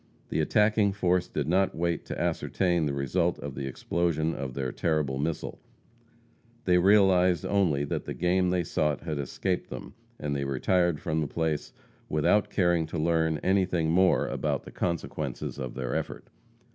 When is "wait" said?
1.75-2.05